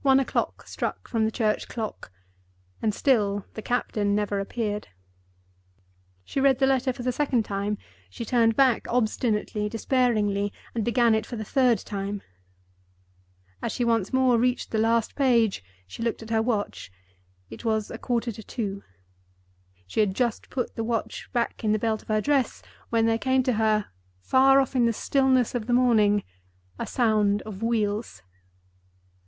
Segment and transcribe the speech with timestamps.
[0.00, 2.10] One o'clock struck from the church clock,
[2.80, 4.88] and still the captain never appeared.
[6.24, 7.76] She read the letter for the second time;
[8.08, 12.22] she turned back obstinately, despairingly, and began it for the third time.
[13.60, 16.90] As she once more reached the last page, she looked at her watch.
[17.50, 18.82] It was a quarter to two.
[19.86, 23.18] She had just put the watch back in the belt of her dress, when there
[23.18, 28.22] came to her—far off in the stillness of the morning—a sound of wheels.